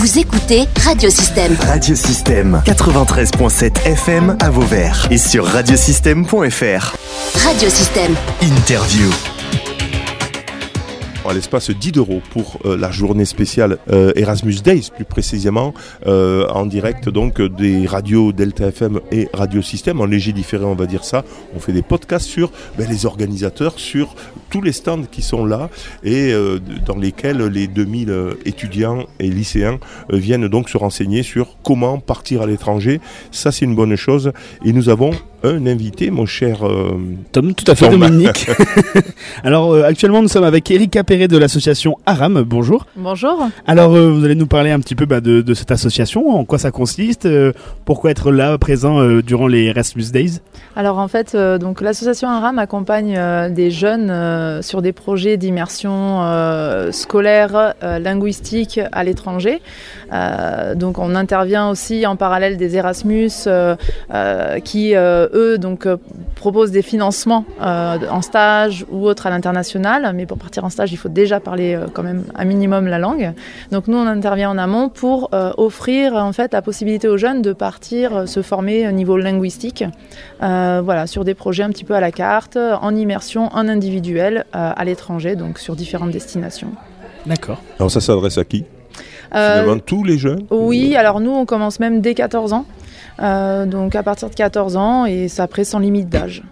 [0.00, 1.54] Vous écoutez Radiosystème.
[1.60, 6.96] Radiosystème 93.7 FM à Vauvert et sur radiosystème.fr.
[7.44, 8.14] Radiosystème.
[8.40, 9.10] Interview.
[11.28, 15.74] À l'espace 10 euros pour euh, la journée spéciale euh, Erasmus Days, plus précisément,
[16.06, 20.74] euh, en direct donc des radios Delta FM et Radio Système, en léger différé, on
[20.74, 21.24] va dire ça.
[21.54, 24.14] On fait des podcasts sur ben, les organisateurs, sur
[24.50, 25.70] tous les stands qui sont là
[26.02, 26.32] et
[26.86, 29.78] dans lesquels les 2000 euh, étudiants et lycéens
[30.10, 33.00] viennent donc se renseigner sur comment partir à l'étranger.
[33.30, 34.32] Ça, c'est une bonne chose.
[34.64, 36.98] Et nous avons un invité, mon cher euh,
[37.32, 38.00] Tom, tout à fait, Tom.
[38.00, 38.48] Dominique.
[39.44, 42.42] Alors, euh, actuellement, nous sommes avec Eric Capéré de l'association Aram.
[42.42, 42.86] Bonjour.
[42.96, 43.48] Bonjour.
[43.66, 46.44] Alors, euh, vous allez nous parler un petit peu bah, de, de cette association, en
[46.44, 47.52] quoi ça consiste, euh,
[47.84, 50.40] pourquoi être là, présent euh, durant les Erasmus Days?
[50.76, 55.36] Alors en fait, euh, donc l'association ARAM accompagne euh, des jeunes euh, sur des projets
[55.36, 59.60] d'immersion euh, scolaire, euh, linguistique à l'étranger.
[60.12, 63.74] Euh, donc on intervient aussi en parallèle des Erasmus euh,
[64.14, 65.96] euh, qui euh, eux donc euh,
[66.34, 70.12] proposent des financements euh, en stage ou autre à l'international.
[70.14, 72.98] Mais pour partir en stage, il faut déjà parler euh, quand même un minimum la
[72.98, 73.32] langue.
[73.70, 77.42] Donc nous on intervient en amont pour euh, offrir en fait la possibilité aux jeunes
[77.42, 79.84] de partir euh, se former au niveau linguistique.
[80.42, 84.44] Euh, voilà, sur des projets un petit peu à la carte, en immersion, en individuel,
[84.54, 86.72] euh, à l'étranger, donc sur différentes destinations.
[87.26, 87.60] D'accord.
[87.78, 88.64] Alors ça s'adresse à qui?
[89.34, 90.44] Euh, Finalement, tous les jeunes?
[90.50, 92.64] oui, alors nous, on commence même dès 14 ans.
[93.20, 96.42] Euh, donc à partir de 14 ans, et ça après sans limite d'âge.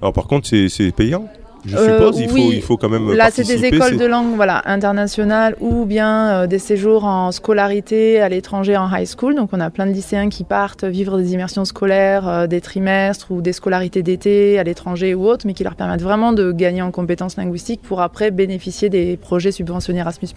[0.00, 1.26] Alors par contre, c'est c'est payant
[1.66, 4.04] je Euh, suppose, il, faut, il faut quand même Là, c'est des écoles c'est- de
[4.04, 9.34] langue voilà, internationales ou bien euh, des séjours en scolarité à l'étranger en high school.
[9.34, 13.40] Donc, on a plein de lycéens qui partent vivre des immersions scolaires, des trimestres ou
[13.40, 16.90] des scolarités d'été à l'étranger ou autres, mais qui leur permettent vraiment de gagner en
[16.90, 20.28] compétences linguistiques pour après bénéficier des projets subventionnés Erasmus.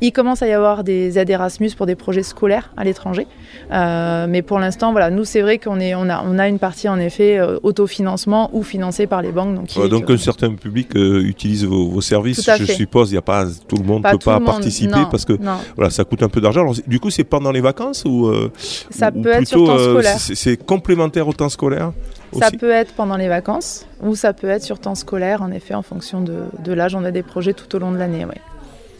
[0.00, 3.26] Il commence à y avoir des aides Erasmus pour des projets scolaires à l'étranger.
[3.72, 6.58] Euh, mais pour l'instant, voilà, nous, c'est vrai qu'on est, on a, on a une
[6.58, 9.54] partie, en effet, euh, autofinancement ou financée par les banques.
[9.88, 12.72] Donc, un certain public euh, utilise vos, vos services, je fait.
[12.74, 13.12] suppose.
[13.12, 15.34] Il y a pas tout le monde pas peut pas monde, participer non, parce que
[15.34, 15.56] non.
[15.76, 16.70] voilà, ça coûte un peu d'argent.
[16.86, 18.30] Du coup, c'est pendant les vacances ou
[18.90, 20.18] Ça ou peut être sur plutôt, temps scolaire.
[20.18, 21.92] c'est- C'est complémentaire au temps scolaire
[22.38, 25.50] Ça aussi peut être pendant les vacances ou ça peut être sur temps scolaire, en
[25.52, 26.34] effet, en fonction de,
[26.64, 26.94] de l'âge.
[26.94, 28.24] On a des projets tout au long de l'année.
[28.24, 28.34] Ouais.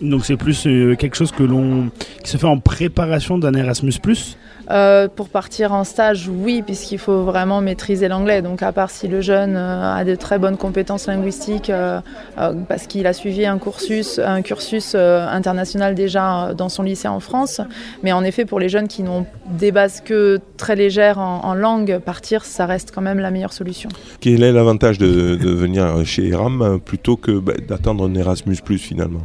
[0.01, 1.91] Donc, c'est plus euh, quelque chose que l'on
[2.23, 3.95] qui se fait en préparation d'un Erasmus.
[4.71, 8.41] Euh, pour partir en stage, oui, puisqu'il faut vraiment maîtriser l'anglais.
[8.41, 12.01] Donc, à part si le jeune euh, a de très bonnes compétences linguistiques, euh,
[12.69, 17.61] parce qu'il a suivi un cursus, un cursus international déjà dans son lycée en France.
[18.03, 21.55] Mais en effet, pour les jeunes qui n'ont des bases que très légères en, en
[21.55, 23.91] langue, partir, ça reste quand même la meilleure solution.
[24.21, 28.79] Quel est l'avantage de, de venir chez ERAM plutôt que bah, d'attendre un Erasmus Plus
[28.79, 29.23] finalement?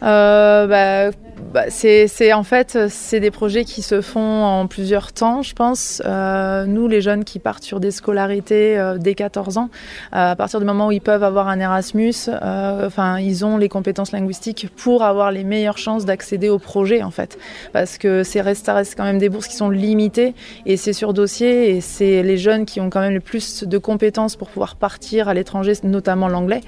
[0.00, 1.10] Bah,
[1.52, 6.00] bah, c'est, en fait c'est des projets qui se font en plusieurs temps, je pense.
[6.04, 9.68] Euh, nous, les jeunes qui partent sur des scolarités euh, dès 14 ans,
[10.12, 13.68] euh, à partir du moment où ils peuvent avoir un Erasmus, enfin ils ont les
[13.68, 17.38] compétences linguistiques pour avoir les meilleures chances d'accéder au projet en fait,
[17.72, 20.34] parce que c'est reste, quand même des bourses qui sont limitées
[20.66, 23.78] et c'est sur dossier et c'est les jeunes qui ont quand même le plus de
[23.78, 26.60] compétences pour pouvoir partir à l'étranger, notamment l'anglais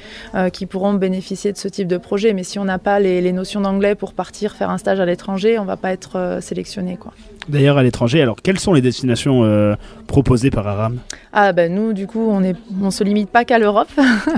[0.53, 2.33] qui pourront bénéficier de ce type de projet.
[2.33, 5.05] Mais si on n'a pas les, les notions d'anglais pour partir faire un stage à
[5.05, 6.97] l'étranger, on va pas être euh, sélectionné.
[6.97, 7.13] Quoi.
[7.49, 9.75] D'ailleurs, à l'étranger, alors quelles sont les destinations euh,
[10.07, 10.99] proposées par Aram?
[11.33, 12.41] Ah ben nous, du coup, on
[12.81, 13.91] on se limite pas qu'à l'Europe.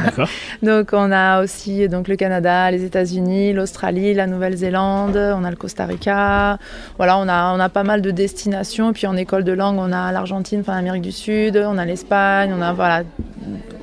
[0.62, 5.56] Donc on a aussi donc le Canada, les États-Unis, l'Australie, la Nouvelle-Zélande, on a le
[5.56, 6.56] Costa Rica.
[6.96, 8.88] Voilà, on a, on a pas mal de destinations.
[8.90, 11.84] Et puis en école de langue, on a l'Argentine, enfin l'Amérique du Sud, on a
[11.84, 13.02] l'Espagne, on a voilà,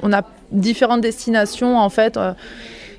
[0.01, 2.17] on a différentes destinations en fait.
[2.17, 2.33] euh,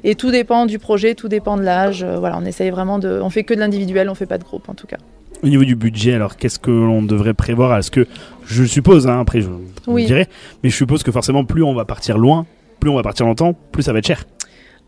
[0.05, 2.03] et tout dépend du projet, tout dépend de l'âge.
[2.03, 3.21] Euh, Voilà, on essaye vraiment de.
[3.23, 4.99] On fait que de l'individuel, on fait pas de groupe en tout cas.
[5.43, 7.77] Au niveau du budget, alors qu'est-ce que l'on devrait prévoir?
[7.77, 8.07] Est-ce que
[8.47, 9.49] je suppose, hein, après je
[9.89, 10.03] Oui.
[10.03, 10.29] le dirai,
[10.63, 12.47] mais je suppose que forcément plus on va partir loin,
[12.79, 14.25] plus on va partir longtemps, plus ça va être cher.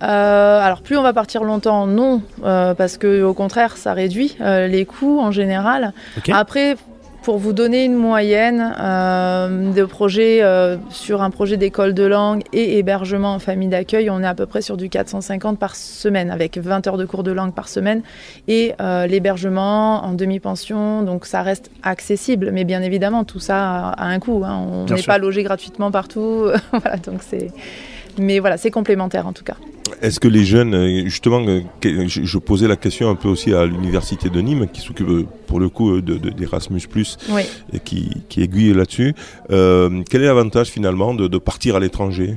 [0.02, 4.36] Euh, alors plus on va partir longtemps, non, euh, parce que au contraire, ça réduit
[4.40, 5.92] euh, les coûts en général.
[6.32, 6.76] Après,
[7.24, 12.42] pour vous donner une moyenne euh, de projets euh, sur un projet d'école de langue
[12.52, 16.30] et hébergement en famille d'accueil, on est à peu près sur du 450 par semaine,
[16.30, 18.02] avec 20 heures de cours de langue par semaine
[18.46, 21.02] et euh, l'hébergement en demi-pension.
[21.02, 24.42] Donc ça reste accessible, mais bien évidemment, tout ça a un coût.
[24.44, 24.62] hein.
[24.70, 26.48] On n'est pas logé gratuitement partout.
[26.72, 27.50] voilà, donc c'est.
[28.18, 29.56] Mais voilà, c'est complémentaire en tout cas.
[30.00, 33.52] Est-ce que les jeunes, euh, justement, euh, que- je, posais la question un peu aussi
[33.52, 36.82] à l'université de Nîmes, qui s'occupe euh, pour le coup euh, de- de- d'Erasmus
[37.30, 37.42] Oui.
[37.72, 39.14] et qui, qui aiguille là-dessus.
[39.50, 42.36] Euh, quel est l'avantage finalement de, de partir à l'étranger?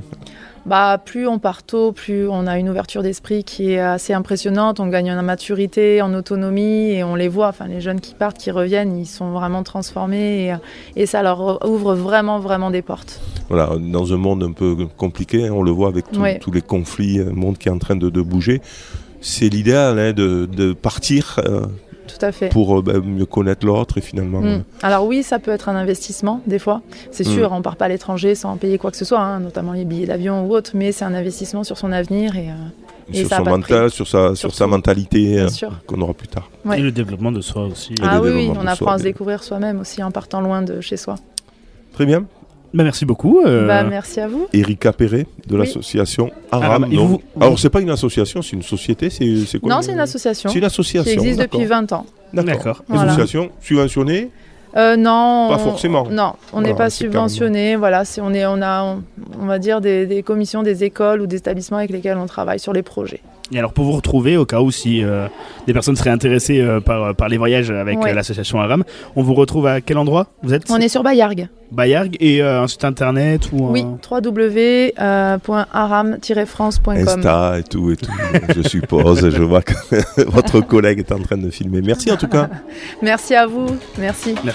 [0.68, 4.78] Bah, plus on part tôt, plus on a une ouverture d'esprit qui est assez impressionnante.
[4.80, 7.48] On gagne en maturité, en autonomie et on les voit.
[7.48, 10.48] Enfin, les jeunes qui partent, qui reviennent, ils sont vraiment transformés
[10.96, 13.20] et, et ça leur ouvre vraiment, vraiment des portes.
[13.48, 16.38] Voilà, dans un monde un peu compliqué, hein, on le voit avec tout- Ouais.
[16.38, 18.60] tous les conflits, un monde qui est en train de, de bouger.
[19.20, 21.62] C'est l'idéal hein, de, de partir euh,
[22.08, 22.48] Tout à fait.
[22.48, 24.40] pour euh, ben, mieux connaître l'autre et finalement.
[24.40, 24.64] Mm.
[24.82, 26.82] Alors oui, ça peut être un investissement des fois.
[27.12, 27.30] C'est Mm.
[27.30, 29.84] sûr, on part pas à l'étranger sans payer quoi que ce soit, hein, notamment les
[29.84, 32.52] billets d'avion ou autre, mais c'est un investissement sur son avenir et euh,
[33.12, 34.70] Et sur son mental, sur sa, sur sa Surtout.
[34.70, 35.48] mentalité euh,
[35.86, 36.50] qu'on aura plus tard.
[36.64, 36.78] Ouais.
[36.78, 37.94] Et le développement de soi aussi.
[38.02, 40.96] Ah oui, on apprend soi, à se découvrir soi-même aussi en partant loin de chez
[40.96, 41.14] soi.
[41.94, 42.24] Très bien.
[42.74, 43.40] Bah, merci beaucoup.
[43.46, 44.46] euh, Bah, merci à vous.
[44.52, 45.60] Erika Perret de Oui.
[45.60, 46.84] l'association Aram.
[46.84, 46.94] Aram.
[46.94, 49.92] Vous- vous- Alors c'est pas une association, c'est une société, c'est c'est quoi Non, c'est
[49.92, 51.10] une association C'est une association.
[51.10, 51.58] qui existe d'accord.
[51.60, 52.06] depuis 20 ans.
[52.32, 52.84] D'accord.
[52.88, 53.12] Voilà.
[53.12, 54.28] Association subventionnée.
[54.76, 56.06] Euh, non, Pas on- forcément.
[56.10, 57.76] Non, on Voilà, n'est pas subventionné.
[57.76, 59.02] Voilà, c'est on est, on a, on,
[59.40, 62.60] on va dire des, des commissions, des écoles ou des établissements avec lesquels on travaille
[62.60, 63.20] sur les projets.
[63.50, 65.26] Et alors pour vous retrouver, au cas où si euh,
[65.66, 68.12] des personnes seraient intéressées euh, par, par les voyages avec Ouais.
[68.12, 68.84] l'association Aram,
[69.16, 70.70] on vous retrouve à quel endroit Vous êtes?
[70.70, 71.48] On est sur Bayargues.
[71.72, 76.96] Bayargues et euh, un site internet ou un- Oui, www.aram-france.com.
[76.96, 78.10] Insta et tout et tout.
[78.54, 79.30] je suppose.
[79.30, 79.72] Je vois que
[80.30, 81.80] votre collègue est en train de filmer.
[81.80, 82.48] Merci en tout cas.
[83.02, 83.66] Merci à vous.
[83.98, 84.34] Merci.